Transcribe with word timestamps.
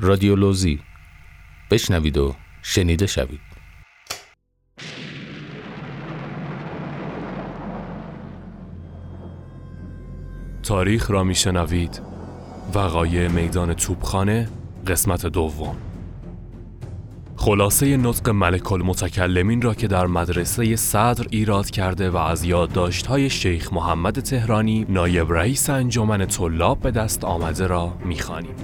رادیولوژی 0.00 0.80
بشنوید 1.70 2.18
و 2.18 2.34
شنیده 2.62 3.06
شوید. 3.06 3.40
تاریخ 10.62 11.10
را 11.10 11.24
میشنوید. 11.24 12.00
وقایع 12.74 13.28
میدان 13.28 13.74
توپخانه 13.74 14.48
قسمت 14.86 15.26
دوم. 15.26 15.91
خلاصه 17.44 17.96
نطق 17.96 18.30
ملک 18.30 18.72
المتکلمین 18.72 19.62
را 19.62 19.74
که 19.74 19.86
در 19.88 20.06
مدرسه 20.06 20.76
صدر 20.76 21.26
ایراد 21.30 21.70
کرده 21.70 22.10
و 22.10 22.16
از 22.16 22.44
یادداشت‌های 22.44 23.30
شیخ 23.30 23.72
محمد 23.72 24.20
تهرانی 24.20 24.86
نایب 24.88 25.32
رئیس 25.32 25.70
انجمن 25.70 26.26
طلاب 26.26 26.80
به 26.80 26.90
دست 26.90 27.24
آمده 27.24 27.66
را 27.66 27.92
می‌خوانیم. 28.04 28.54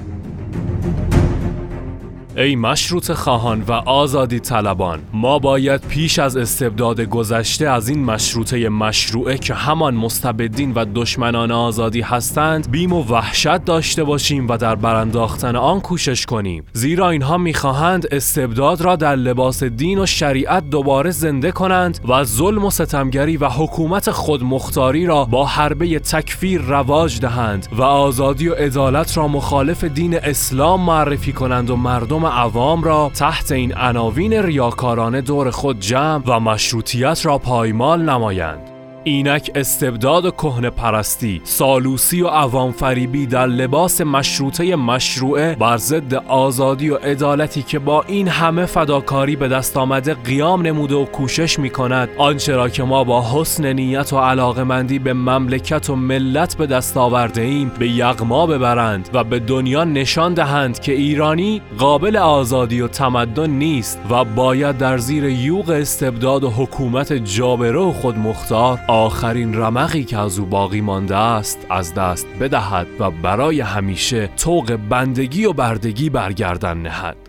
ای 2.39 2.57
مشروط 2.57 3.13
خواهان 3.13 3.65
و 3.69 3.73
آزادی 3.73 4.41
طلبان 4.41 5.01
ما 5.13 5.39
باید 5.39 5.81
پیش 5.81 6.19
از 6.19 6.37
استبداد 6.37 7.01
گذشته 7.01 7.69
از 7.69 7.89
این 7.89 8.05
مشروطه 8.05 8.69
مشروعه 8.69 9.39
که 9.39 9.55
همان 9.55 9.95
مستبدین 9.95 10.73
و 10.73 10.85
دشمنان 10.95 11.51
آزادی 11.51 12.01
هستند 12.01 12.71
بیم 12.71 12.93
و 12.93 13.03
وحشت 13.03 13.65
داشته 13.65 14.05
باشیم 14.05 14.49
و 14.49 14.57
در 14.57 14.75
برانداختن 14.75 15.57
آن 15.57 15.81
کوشش 15.81 16.27
کنیم. 16.27 16.65
زیرا 16.73 17.11
اینها 17.11 17.39
می‌خواهند 17.39 18.07
استبداد 18.11 18.81
را 18.81 18.97
در 18.97 19.17
لباس 19.17 19.65
دین 19.65 19.99
و 19.99 20.07
شریعت 20.07 20.71
دوباره 20.71 21.11
زنده 21.11 21.53
کنند 21.53 22.01
و 22.09 22.25
ظلم 22.25 22.65
و 22.65 22.71
ستمگری 22.71 23.37
و 23.37 23.49
حکومت 23.49 24.11
خودمختاری 24.11 25.07
را 25.07 25.25
با 25.25 25.47
حربه 25.47 25.99
تکفیر 25.99 26.61
رواج 26.61 27.21
دهند 27.21 27.69
و 27.73 27.83
آزادی 27.83 28.49
و 28.49 28.55
عدالت 28.55 29.17
را 29.17 29.29
مخالف 29.29 29.85
دین 29.85 30.15
اسلام 30.15 30.81
معرفی 30.81 31.33
کنند 31.33 31.71
و 31.71 31.77
مردم 31.77 32.28
عوام 32.29 32.83
را 32.83 33.11
تحت 33.15 33.53
این 33.53 33.75
عناوین 33.77 34.33
ریاکارانه 34.33 35.21
دور 35.21 35.51
خود 35.51 35.81
جمع 35.81 36.23
و 36.27 36.41
مشروطیت 36.41 37.27
را 37.27 37.39
پایمال 37.39 38.03
نمایند. 38.03 38.78
اینک 39.09 39.51
استبداد 39.55 40.25
و 40.25 40.31
کهنه 40.31 40.71
پرستی. 40.71 41.41
سالوسی 41.45 42.23
و 42.23 42.29
عوام 42.29 42.73
فریبی 42.73 43.27
در 43.27 43.47
لباس 43.47 44.01
مشروطه 44.01 44.77
مشروعه 44.77 45.55
بر 45.55 45.77
ضد 45.77 46.15
آزادی 46.15 46.91
و 46.91 46.97
عدالتی 46.97 47.63
که 47.63 47.79
با 47.79 48.05
این 48.07 48.29
همه 48.29 48.67
فداکاری 48.67 49.37
به 49.37 49.49
دست 49.49 49.77
آمده 49.77 50.15
قیام 50.15 50.63
نموده 50.63 50.95
و 50.95 51.05
کوشش 51.05 51.59
می 51.59 51.71
کند 51.71 52.09
آنچه 52.19 52.57
را 52.57 52.69
که 52.69 52.83
ما 52.83 53.05
با 53.05 53.25
حسن 53.33 53.73
نیت 53.73 54.13
و 54.13 54.19
علاقمندی 54.19 54.99
به 54.99 55.13
مملکت 55.13 55.91
و 55.91 55.97
ملت 55.97 56.57
به 56.57 56.67
دست 56.67 56.97
آورده 56.97 57.43
ایم 57.43 57.73
به 57.79 57.89
یغما 57.89 58.47
ببرند 58.47 59.09
و 59.15 59.25
به 59.25 59.39
دنیا 59.39 59.85
نشان 59.85 60.35
دهند 60.35 60.81
که 60.81 60.93
ایرانی 60.93 61.63
قابل 61.79 62.17
آزادی 62.17 62.81
و 62.81 62.89
تمدن 62.89 63.51
نیست 63.51 64.01
و 64.11 64.25
باید 64.25 64.79
در 64.79 64.99
زیر 64.99 65.25
یوغ 65.25 65.71
استبداد 65.71 66.45
و 66.45 66.51
حکومت 66.51 67.13
جابره 67.13 67.79
و 67.79 67.93
خودمختار 67.93 68.79
آخرین 68.99 69.55
رمقی 69.55 70.05
که 70.05 70.19
از 70.19 70.39
او 70.39 70.47
باقی 70.47 70.81
مانده 70.81 71.17
است 71.17 71.67
از 71.71 71.95
دست 71.95 72.27
بدهد 72.41 72.87
و 72.99 73.11
برای 73.11 73.61
همیشه 73.61 74.27
طوق 74.27 74.77
بندگی 74.77 75.45
و 75.45 75.53
بردگی 75.53 76.11
برگردن 76.11 76.77
نهد. 76.77 77.28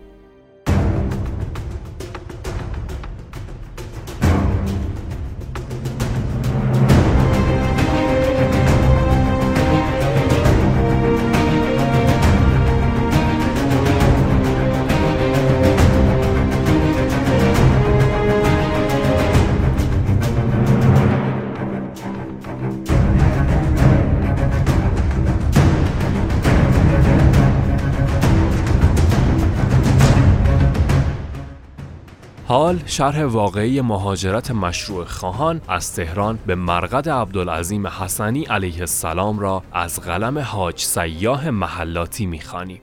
حال 32.50 32.78
شرح 32.86 33.24
واقعی 33.24 33.80
مهاجرت 33.80 34.50
مشروع 34.50 35.04
خواهان 35.04 35.60
از 35.68 35.94
تهران 35.94 36.38
به 36.46 36.54
مرقد 36.54 37.08
عبدالعظیم 37.08 37.86
حسنی 37.86 38.44
علیه 38.44 38.80
السلام 38.80 39.38
را 39.38 39.62
از 39.72 40.00
قلم 40.00 40.38
حاج 40.38 40.80
سیاه 40.80 41.50
محلاتی 41.50 42.26
می‌خوانیم. 42.26 42.80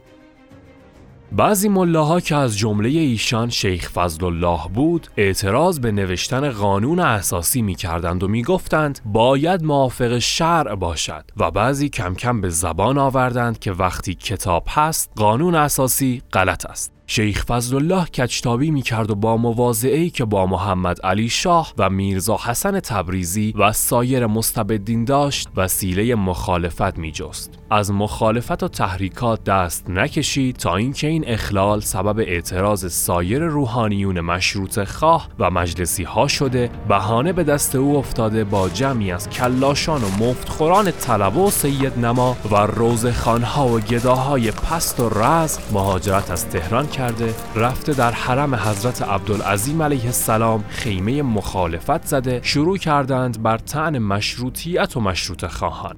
بعضی 1.32 1.70
ملاها 1.70 2.20
که 2.20 2.36
از 2.36 2.58
جمله 2.58 2.90
ایشان 2.90 3.50
شیخ 3.50 3.90
فضل 3.90 4.26
الله 4.26 4.60
بود 4.74 5.08
اعتراض 5.18 5.80
به 5.80 5.92
نوشتن 5.92 6.50
قانون 6.50 7.00
اساسی 7.00 7.62
می 7.62 7.76
کردند 7.76 8.24
و 8.24 8.28
می 8.28 8.44
گفتند 8.44 9.00
باید 9.06 9.64
موافق 9.64 10.18
شرع 10.18 10.76
باشد 10.76 11.26
و 11.38 11.52
بعضی 11.52 11.90
کم 11.90 12.16
کم 12.16 12.42
به 12.42 12.50
زبان 12.50 12.98
آوردند 12.98 13.60
که 13.60 13.72
وقتی 13.72 14.14
کتاب 14.14 14.64
هست 14.70 15.12
قانون 15.16 15.56
اساسی 15.56 16.22
غلط 16.34 16.66
است 16.66 16.97
شیخ 17.10 17.46
فضل 17.46 17.76
الله 17.76 18.06
کچتابی 18.06 18.72
می 18.72 18.82
کرد 18.82 19.12
و 19.12 19.16
با 19.16 19.38
مواضعی 19.38 20.10
که 20.10 20.26
با 20.26 20.46
محمد 20.46 21.02
علی 21.02 21.30
شاه 21.30 21.74
و 21.78 21.90
میرزا 21.90 22.40
حسن 22.46 22.80
تبریزی 22.80 23.54
و 23.58 23.74
سایر 23.74 24.28
مستبدین 24.28 25.06
داشت 25.06 25.48
وسیله 25.56 26.16
مخالفت 26.16 26.98
می 26.98 27.12
جست. 27.12 27.60
از 27.70 27.92
مخالفت 27.92 28.64
و 28.64 28.68
تحریکات 28.68 29.44
دست 29.44 29.90
نکشید 29.90 30.56
تا 30.56 30.76
اینکه 30.76 31.08
این 31.08 31.24
اخلال 31.28 31.80
سبب 31.80 32.20
اعتراض 32.20 32.92
سایر 32.92 33.44
روحانیون 33.44 34.22
مشروط 34.22 34.84
خواه 34.84 35.28
و 35.40 35.52
مجلسی 35.52 36.04
ها 36.04 36.28
شده 36.28 36.70
بهانه 36.88 37.34
به 37.34 37.44
دست 37.44 37.76
او 37.76 37.98
افتاده 37.98 38.44
با 38.44 38.70
جمعی 38.70 39.12
از 39.12 39.30
کلاشان 39.30 40.02
و 40.04 40.08
مفتخوران 40.20 40.92
طلبه 40.92 41.40
و 41.40 41.50
سید 41.50 42.00
نما 42.00 42.38
و 42.52 42.56
روزخانها 42.56 43.68
و 43.68 43.80
گداهای 43.80 44.52
پست 44.52 45.00
و 45.00 45.10
رز 45.10 45.60
مهاجرت 45.74 46.32
از 46.32 46.50
تهران 46.50 46.88
کرده 46.98 47.36
رفته 47.56 47.94
در 47.94 48.12
حرم 48.12 48.56
حضرت 48.56 49.02
عبدالعظیم 49.02 49.82
علیه 49.82 50.06
السلام 50.06 50.64
خیمه 50.70 51.22
مخالفت 51.22 52.06
زده 52.06 52.40
شروع 52.44 52.78
کردند 52.78 53.44
بر 53.44 53.58
تعن 53.58 53.98
مشروطیت 53.98 54.98
و 54.98 55.02
مشروط 55.02 55.46
خواهان. 55.46 55.96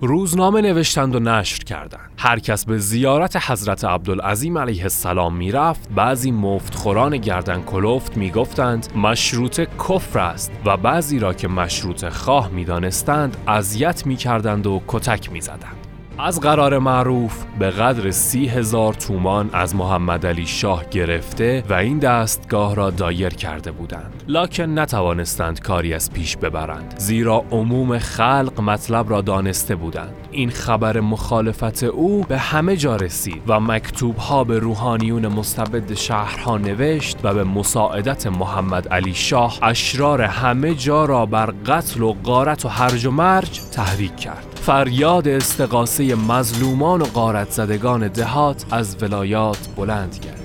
روزنامه 0.00 0.60
نوشتند 0.60 1.14
و 1.14 1.20
نشر 1.20 1.58
کردند. 1.64 2.10
هر 2.18 2.38
کس 2.38 2.64
به 2.64 2.78
زیارت 2.78 3.50
حضرت 3.50 3.84
عبدالعظیم 3.84 4.58
علیه 4.58 4.82
السلام 4.82 5.36
می‌رفت 5.36 5.88
بعضی 5.94 6.30
مفتخوران 6.30 7.16
گردن 7.16 7.62
کلفت 7.62 8.16
می‌گفتند 8.16 8.88
مشروط 8.96 9.60
کفر 9.60 10.18
است 10.18 10.52
و 10.64 10.76
بعضی 10.76 11.18
را 11.18 11.34
که 11.34 11.48
مشروط 11.48 12.08
خواه 12.08 12.48
می‌دانستند 12.48 13.36
اذیت 13.48 14.06
می‌کردند 14.06 14.66
و 14.66 14.82
کتک 14.88 15.32
می‌زدند. 15.32 15.83
از 16.18 16.40
قرار 16.40 16.78
معروف 16.78 17.44
به 17.58 17.70
قدر 17.70 18.10
سی 18.10 18.46
هزار 18.46 18.94
تومان 18.94 19.50
از 19.52 19.76
محمد 19.76 20.26
علی 20.26 20.46
شاه 20.46 20.84
گرفته 20.90 21.64
و 21.68 21.74
این 21.74 21.98
دستگاه 21.98 22.74
را 22.74 22.90
دایر 22.90 23.28
کرده 23.34 23.70
بودند. 23.70 24.22
لکن 24.28 24.78
نتوانستند 24.78 25.60
کاری 25.60 25.94
از 25.94 26.12
پیش 26.12 26.36
ببرند 26.36 26.94
زیرا 26.98 27.44
عموم 27.50 27.98
خلق 27.98 28.60
مطلب 28.60 29.10
را 29.10 29.20
دانسته 29.20 29.74
بودند. 29.74 30.14
این 30.30 30.50
خبر 30.50 31.00
مخالفت 31.00 31.82
او 31.82 32.24
به 32.28 32.38
همه 32.38 32.76
جا 32.76 32.96
رسید 32.96 33.42
و 33.46 33.60
مکتوب 33.60 34.16
ها 34.16 34.44
به 34.44 34.58
روحانیون 34.58 35.28
مستبد 35.28 35.94
شهرها 35.94 36.58
نوشت 36.58 37.18
و 37.22 37.34
به 37.34 37.44
مساعدت 37.44 38.26
محمد 38.26 38.88
علی 38.88 39.14
شاه 39.14 39.58
اشرار 39.62 40.22
همه 40.22 40.74
جا 40.74 41.04
را 41.04 41.26
بر 41.26 41.54
قتل 41.66 42.02
و 42.02 42.12
غارت 42.12 42.64
و 42.64 42.68
هرج 42.68 43.06
و 43.06 43.10
مرج 43.10 43.60
تحریک 43.72 44.16
کرد. 44.16 44.53
فریاد 44.66 45.28
استقاسه 45.28 46.14
مظلومان 46.14 47.02
و 47.02 47.04
غارت 47.04 47.50
زدگان 47.50 48.08
دهات 48.08 48.64
از 48.70 48.96
ولایات 49.02 49.68
بلند 49.76 50.20
کرد. 50.20 50.43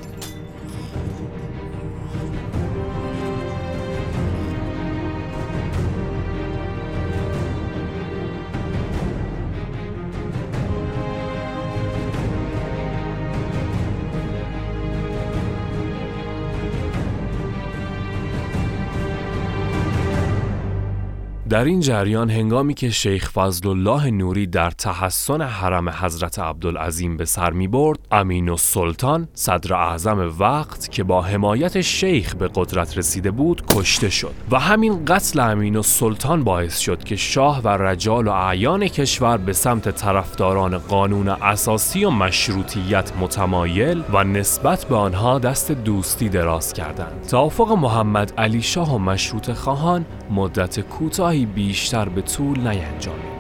در 21.50 21.64
این 21.64 21.80
جریان 21.80 22.30
هنگامی 22.30 22.74
که 22.74 22.90
شیخ 22.90 23.32
فضل 23.32 23.70
الله 23.70 24.12
نوری 24.12 24.48
در 24.48 24.72
تحسن 24.72 25.42
حرم 25.42 25.90
حضرت 25.90 26.40
عبدالعظیم 26.40 27.18
به 27.18 27.26
سر 27.26 27.52
می 27.52 27.68
برد 27.68 28.00
امین 28.12 28.50
السلطان 28.50 29.28
صدر 29.34 29.74
اعظم 29.74 30.34
وقت 30.40 30.92
که 30.92 31.04
با 31.04 31.22
حمایت 31.22 31.82
شیخ 31.82 32.36
به 32.36 32.50
قدرت 32.56 32.98
رسیده 32.98 33.32
بود 33.32 33.64
کشته 33.76 34.10
شد 34.10 34.34
و 34.52 34.60
همین 34.60 35.06
قتل 35.06 35.40
امین 35.40 35.76
السلطان 35.76 36.44
باعث 36.44 36.80
شد 36.80 37.04
که 37.04 37.16
شاه 37.16 37.62
و 37.62 37.68
رجال 37.68 38.28
و 38.28 38.32
اعیان 38.32 38.88
کشور 38.88 39.38
به 39.38 39.54
سمت 39.54 39.90
طرفداران 39.90 40.78
قانون 40.78 41.28
اساسی 41.30 42.06
و 42.06 42.10
مشروطیت 42.10 43.12
متمایل 43.20 44.04
و 44.14 44.24
نسبت 44.24 44.86
به 44.86 44.96
آنها 44.96 45.40
دست 45.40 45.72
دوستی 45.72 46.30
دراز 46.30 46.74
کردند. 46.74 47.28
توافق 47.30 47.72
محمد 47.72 48.34
علی 48.38 48.62
شاه 48.62 48.96
و 48.96 48.98
مشروط 48.98 49.52
خواهان 49.52 50.06
مدت 50.32 50.80
کوتاهی 50.80 51.39
بیشتر 51.46 52.10
به 52.10 52.22
طول 52.22 52.68
نینجامید 52.68 53.39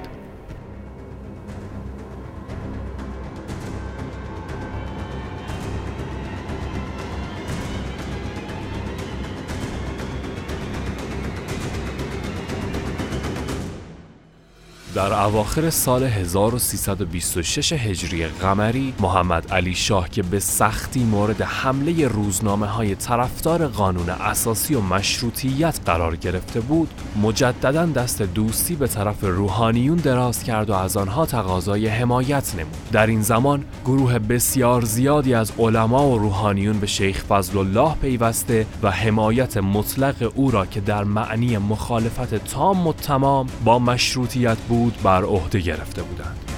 در 14.95 15.13
اواخر 15.13 15.69
سال 15.69 16.03
1326 16.03 17.73
هجری 17.73 18.25
قمری 18.25 18.93
محمد 18.99 19.51
علی 19.51 19.75
شاه 19.75 20.09
که 20.09 20.23
به 20.23 20.39
سختی 20.39 21.03
مورد 21.03 21.41
حمله 21.41 22.07
روزنامه 22.07 22.67
های 22.67 22.95
طرفدار 22.95 23.67
قانون 23.67 24.09
اساسی 24.09 24.75
و 24.75 24.81
مشروطیت 24.81 25.79
قرار 25.85 26.15
گرفته 26.15 26.59
بود 26.59 26.89
مجددا 27.21 27.85
دست 27.85 28.21
دوستی 28.21 28.75
به 28.75 28.87
طرف 28.87 29.15
روحانیون 29.21 29.97
دراز 29.97 30.43
کرد 30.43 30.69
و 30.69 30.73
از 30.73 30.97
آنها 30.97 31.25
تقاضای 31.25 31.87
حمایت 31.87 32.55
نمود. 32.55 32.89
در 32.91 33.07
این 33.07 33.21
زمان 33.21 33.63
گروه 33.85 34.19
بسیار 34.19 34.81
زیادی 34.81 35.33
از 35.33 35.51
علما 35.59 36.09
و 36.09 36.17
روحانیون 36.17 36.79
به 36.79 36.87
شیخ 36.87 37.23
فضل 37.23 37.57
الله 37.57 37.95
پیوسته 37.95 38.65
و 38.83 38.91
حمایت 38.91 39.57
مطلق 39.57 40.31
او 40.35 40.51
را 40.51 40.65
که 40.65 40.79
در 40.79 41.03
معنی 41.03 41.57
مخالفت 41.57 42.35
تام 42.35 42.87
و 42.87 42.93
تمام 42.93 43.47
با 43.65 43.79
مشروطیت 43.79 44.57
بود 44.57 44.78
بر 45.03 45.23
عهده 45.23 45.59
گرفته 45.59 46.03
بودند. 46.03 46.49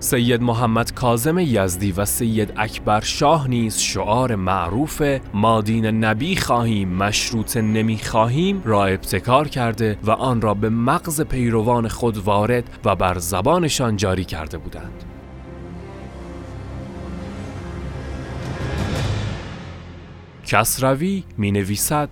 سید 0.00 0.42
محمد 0.42 0.94
کاظم 0.94 1.38
یزدی 1.38 1.92
و 1.92 2.04
سید 2.04 2.52
اکبر 2.56 3.00
شاه 3.00 3.48
نیز 3.48 3.78
شعار 3.78 4.34
معروف 4.34 5.02
مادین 5.34 5.86
نبی 5.86 6.36
خواهیم 6.36 6.88
مشروط 6.88 7.56
نمی 7.56 7.98
خواهیم 7.98 8.62
را 8.64 8.84
ابتکار 8.84 9.48
کرده 9.48 9.98
و 10.04 10.10
آن 10.10 10.40
را 10.40 10.54
به 10.54 10.68
مغز 10.68 11.20
پیروان 11.20 11.88
خود 11.88 12.16
وارد 12.16 12.64
و 12.84 12.96
بر 12.96 13.18
زبانشان 13.18 13.96
جاری 13.96 14.24
کرده 14.24 14.58
بودند. 14.58 15.04
کسروی 20.46 21.24
می 21.38 21.52
نویسد 21.52 22.08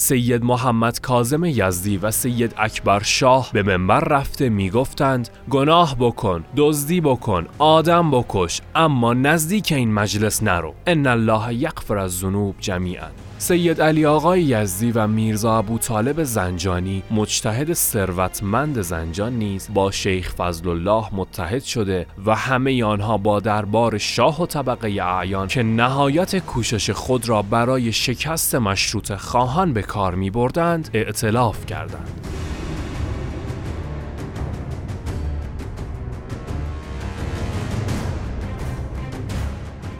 سید 0.00 0.44
محمد 0.44 1.00
کاظم 1.00 1.44
یزدی 1.44 1.96
و 1.96 2.10
سید 2.10 2.54
اکبر 2.58 3.02
شاه 3.02 3.50
به 3.52 3.62
منبر 3.62 4.00
رفته 4.00 4.48
می‌گفتند 4.48 5.28
گناه 5.50 5.96
بکن 6.00 6.44
دزدی 6.56 7.00
بکن 7.00 7.46
آدم 7.58 8.10
بکش 8.10 8.60
اما 8.74 9.14
نزدیک 9.14 9.72
این 9.72 9.94
مجلس 9.94 10.42
نرو 10.42 10.74
ان 10.86 11.06
الله 11.06 11.54
یغفر 11.54 11.98
الذنوب 11.98 12.54
جمیعا. 12.60 13.08
سید 13.40 13.82
علی 13.82 14.06
آقای 14.06 14.42
یزدی 14.42 14.92
و 14.92 15.06
میرزا 15.06 15.58
ابو 15.58 15.78
طالب 15.78 16.22
زنجانی 16.22 17.02
مجتهد 17.10 17.72
ثروتمند 17.72 18.80
زنجان 18.82 19.32
نیز 19.32 19.68
با 19.74 19.90
شیخ 19.90 20.34
فضل 20.34 20.68
الله 20.68 21.04
متحد 21.12 21.62
شده 21.62 22.06
و 22.26 22.34
همه 22.34 22.84
آنها 22.84 23.18
با 23.18 23.40
دربار 23.40 23.98
شاه 23.98 24.42
و 24.42 24.46
طبقه 24.46 25.02
اعیان 25.02 25.48
که 25.48 25.62
نهایت 25.62 26.38
کوشش 26.38 26.90
خود 26.90 27.28
را 27.28 27.42
برای 27.42 27.92
شکست 27.92 28.54
مشروط 28.54 29.12
خواهان 29.12 29.72
به 29.72 29.82
کار 29.82 30.14
می 30.14 30.30
بردند 30.30 30.90
اعتلاف 30.94 31.66
کردند. 31.66 32.37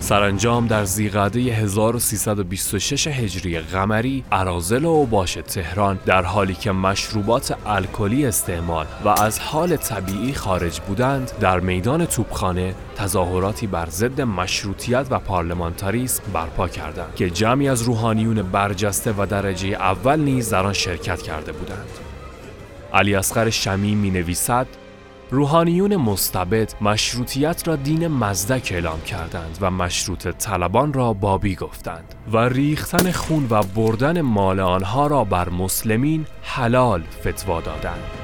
سرانجام 0.08 0.66
در 0.66 0.84
زیقاده 0.84 1.40
1326 1.40 3.06
هجری 3.06 3.58
قمری 3.58 4.24
ارازل 4.32 4.84
و 4.84 5.06
باش 5.06 5.34
تهران 5.34 5.98
در 6.06 6.22
حالی 6.22 6.54
که 6.54 6.72
مشروبات 6.72 7.56
الکلی 7.66 8.26
استعمال 8.26 8.86
و 9.04 9.08
از 9.08 9.40
حال 9.40 9.76
طبیعی 9.76 10.34
خارج 10.34 10.80
بودند 10.80 11.32
در 11.40 11.60
میدان 11.60 12.06
توپخانه 12.06 12.74
تظاهراتی 12.96 13.66
بر 13.66 13.86
ضد 13.90 14.20
مشروطیت 14.20 15.06
و 15.10 15.18
پارلمانتاریسم 15.18 16.22
برپا 16.32 16.68
کردند 16.68 17.14
که 17.14 17.30
جمعی 17.30 17.68
از 17.68 17.82
روحانیون 17.82 18.42
برجسته 18.42 19.14
و 19.18 19.26
درجه 19.26 19.68
اول 19.68 20.20
نیز 20.20 20.50
در 20.50 20.66
آن 20.66 20.72
شرکت 20.72 21.22
کرده 21.22 21.52
بودند. 21.52 21.88
علی 22.94 23.14
اصغر 23.14 23.50
شمی 23.50 23.94
می 23.94 24.10
نویسد 24.10 24.66
روحانیون 25.30 25.96
مستبد 25.96 26.72
مشروطیت 26.80 27.68
را 27.68 27.76
دین 27.76 28.08
مزدک 28.08 28.68
اعلام 28.72 29.00
کردند 29.00 29.58
و 29.60 29.70
مشروط 29.70 30.28
طلبان 30.28 30.92
را 30.92 31.12
بابی 31.12 31.54
گفتند 31.54 32.14
و 32.32 32.38
ریختن 32.38 33.12
خون 33.12 33.46
و 33.50 33.62
بردن 33.62 34.20
مال 34.20 34.60
آنها 34.60 35.06
را 35.06 35.24
بر 35.24 35.48
مسلمین 35.48 36.26
حلال 36.42 37.02
فتوا 37.22 37.60
دادند. 37.60 38.17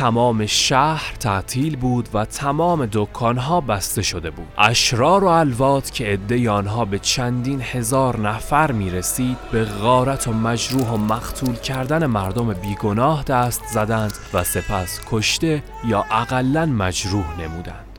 تمام 0.00 0.46
شهر 0.46 1.14
تعطیل 1.20 1.76
بود 1.76 2.08
و 2.14 2.24
تمام 2.24 2.88
دکانها 2.92 3.60
بسته 3.60 4.02
شده 4.02 4.30
بود. 4.30 4.46
اشرار 4.58 5.24
و 5.24 5.26
الوات 5.26 5.90
که 5.90 6.06
عده 6.06 6.50
آنها 6.50 6.84
به 6.84 6.98
چندین 6.98 7.60
هزار 7.60 8.20
نفر 8.20 8.72
می 8.72 8.90
رسید 8.90 9.36
به 9.52 9.64
غارت 9.64 10.28
و 10.28 10.32
مجروح 10.32 10.88
و 10.88 10.96
مقتول 10.96 11.54
کردن 11.54 12.06
مردم 12.06 12.52
بیگناه 12.52 13.24
دست 13.24 13.62
زدند 13.72 14.12
و 14.34 14.44
سپس 14.44 15.00
کشته 15.10 15.62
یا 15.84 16.04
اقلا 16.10 16.66
مجروح 16.66 17.40
نمودند. 17.40 17.89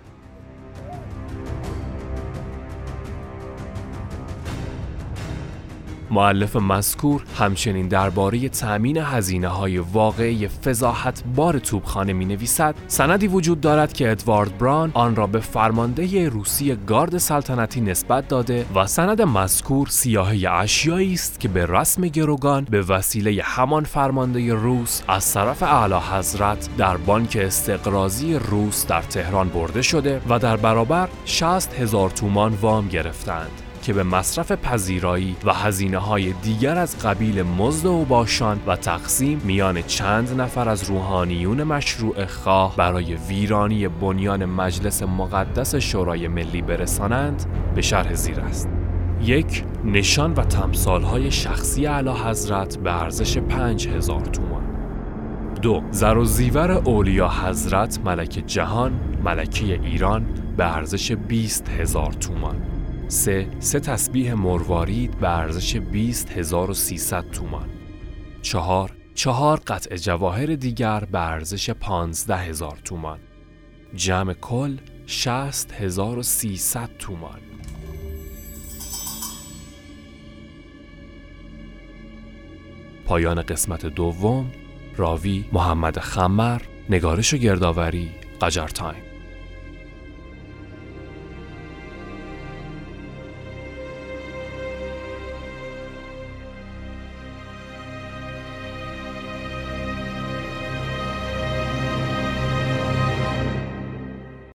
معلف 6.12 6.56
مذکور 6.56 7.24
همچنین 7.40 7.88
درباره 7.88 8.50
تأمین 8.50 8.98
هزینه 8.98 9.48
های 9.48 9.78
واقعی 9.78 10.48
فضاحت 10.48 11.24
بار 11.36 11.60
توبخانه 11.60 12.14
می 12.14 12.26
نویسد 12.26 12.76
سندی 12.88 13.28
وجود 13.28 13.62
دارد 13.62 13.94
که 13.94 14.12
ادوارد 14.12 14.58
بران 14.58 14.92
آن 14.94 15.16
را 15.16 15.28
به 15.28 15.40
فرمانده 15.40 16.30
روسی 16.30 16.76
گارد 16.76 17.18
سلطنتی 17.18 17.82
نسبت 17.82 18.28
داده 18.28 18.66
و 18.76 18.88
سند 18.88 19.22
مذکور 19.22 19.88
سیاهی 19.88 20.48
اشیایی 20.48 21.14
است 21.14 21.40
که 21.40 21.48
به 21.48 21.66
رسم 21.66 22.02
گروگان 22.02 22.68
به 22.70 22.82
وسیله 22.82 23.42
همان 23.44 23.84
فرمانده 23.84 24.54
روس 24.54 25.02
از 25.08 25.34
طرف 25.34 25.64
اعلی 25.64 25.96
حضرت 26.12 26.70
در 26.78 26.98
بانک 26.98 27.38
استقرازی 27.42 28.36
روس 28.36 28.88
در 28.88 29.02
تهران 29.02 29.50
برده 29.50 29.82
شده 29.82 30.22
و 30.30 30.40
در 30.40 30.58
برابر 30.58 31.10
60 31.26 31.80
هزار 31.80 32.10
تومان 32.10 32.54
وام 32.62 32.88
گرفتند. 32.88 33.71
که 33.82 33.94
به 33.94 34.04
مصرف 34.04 34.52
پذیرایی 34.52 35.36
و 35.46 35.54
هزینه 35.54 35.98
های 35.98 36.34
دیگر 36.34 36.78
از 36.78 37.00
قبیل 37.00 37.42
مزد 37.42 37.86
و 37.86 38.06
باشان 38.06 38.60
و 38.68 38.76
تقسیم 38.76 39.42
میان 39.44 39.82
چند 39.82 40.42
نفر 40.42 40.70
از 40.70 40.84
روحانیون 40.84 41.64
مشروع 41.64 42.26
خواه 42.26 42.76
برای 42.76 43.16
ویرانی 43.16 43.88
بنیان 43.88 44.46
مجلس 44.46 45.04
مقدس 45.04 45.76
شورای 45.76 46.28
ملی 46.28 46.62
برسانند 46.62 47.46
به 47.76 47.82
شرح 47.82 48.14
زیر 48.14 48.40
است. 48.40 48.70
یک 49.24 49.64
نشان 49.86 50.34
و 50.34 50.44
تمثال 50.44 51.04
های 51.04 51.32
شخصی 51.32 51.88
اعلی 51.88 52.10
حضرت 52.10 52.78
به 52.78 53.02
ارزش 53.02 53.38
پنج 53.38 53.88
هزار 53.88 54.22
تومان 54.22 54.62
دو 55.62 55.82
زر 55.92 56.18
و 56.18 56.26
زیور 56.26 56.72
اولیا 56.72 57.30
حضرت 57.30 58.00
ملک 58.06 58.44
جهان 58.48 58.92
ملکه 59.24 59.80
ایران 59.84 60.26
به 60.58 60.76
ارزش 60.76 61.12
20 61.12 61.70
هزار 61.70 62.12
تومان 62.14 62.71
سه 63.12 63.48
سه 63.60 63.80
تسبیح 63.80 64.34
مروارید 64.34 65.20
به 65.20 65.38
ارزش 65.38 65.76
20300 65.76 67.32
تومان. 67.32 67.70
چهار 68.42 68.92
چهار 69.16 69.62
قطع 69.68 69.96
جواهر 69.96 70.46
دیگر 70.46 71.06
به 71.12 71.20
ارزش 71.20 71.70
15 71.70 72.38
هزار 72.38 72.80
تومان. 72.84 73.20
جمع 73.96 74.34
کل 74.34 74.78
60 75.06 75.74
هزار 75.74 76.18
و 76.18 76.24
300 76.24 76.90
تومان. 77.00 77.40
پایان 83.06 83.42
قسمت 83.42 83.86
دوم 83.86 84.52
راوی 84.98 85.46
محمد 85.54 86.00
خمر 86.00 86.62
نگارش 86.90 87.34
و 87.34 87.38
گردآوری 87.38 88.12
قجر 88.42 88.68
تایم. 88.68 89.11